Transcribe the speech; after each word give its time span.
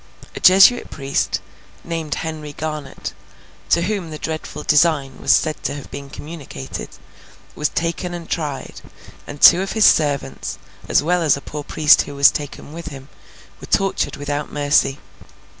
A 0.35 0.39
Jesuit 0.39 0.89
priest, 0.89 1.41
named 1.83 2.15
Henry 2.15 2.53
Garnet, 2.53 3.13
to 3.69 3.83
whom 3.83 4.09
the 4.09 4.17
dreadful 4.17 4.63
design 4.63 5.19
was 5.21 5.31
said 5.31 5.61
to 5.61 5.75
have 5.75 5.91
been 5.91 6.09
communicated, 6.09 6.89
was 7.53 7.69
taken 7.69 8.11
and 8.15 8.27
tried; 8.27 8.81
and 9.27 9.39
two 9.39 9.61
of 9.61 9.73
his 9.73 9.85
servants, 9.85 10.57
as 10.89 11.03
well 11.03 11.21
as 11.21 11.37
a 11.37 11.39
poor 11.39 11.63
priest 11.63 12.01
who 12.01 12.15
was 12.15 12.31
taken 12.31 12.73
with 12.73 12.87
him, 12.87 13.09
were 13.59 13.67
tortured 13.67 14.17
without 14.17 14.51
mercy. 14.51 14.97